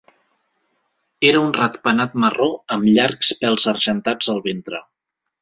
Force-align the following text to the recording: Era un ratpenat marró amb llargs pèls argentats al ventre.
Era 1.31 1.41
un 1.47 1.53
ratpenat 1.57 2.15
marró 2.23 2.47
amb 2.77 2.89
llargs 2.97 3.31
pèls 3.45 3.69
argentats 3.75 4.33
al 4.35 4.43
ventre. 4.51 4.83